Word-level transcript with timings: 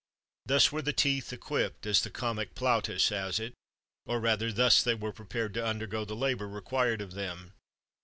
[XXXV 0.01 0.49
7] 0.49 0.55
Thus 0.55 0.71
were 0.71 0.81
the 0.81 0.93
teeth 0.93 1.31
equipped, 1.31 1.85
as 1.85 2.01
the 2.01 2.09
comic 2.09 2.55
Plautus 2.55 3.09
has 3.09 3.39
it;[XXXV 3.39 3.47
8] 4.11 4.11
or, 4.11 4.19
rather, 4.19 4.51
thus 4.51 4.83
were 4.83 4.95
they 4.97 5.11
prepared 5.11 5.53
to 5.53 5.63
undergo 5.63 6.05
the 6.05 6.15
labour 6.15 6.47
required 6.49 7.01
of 7.01 7.11
them. 7.13 7.53